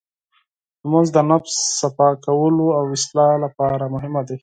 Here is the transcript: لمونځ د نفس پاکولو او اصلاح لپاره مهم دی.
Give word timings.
لمونځ 0.81 1.07
د 1.13 1.17
نفس 1.29 1.57
پاکولو 1.97 2.67
او 2.77 2.83
اصلاح 2.95 3.33
لپاره 3.45 3.85
مهم 3.93 4.13
دی. 4.27 4.37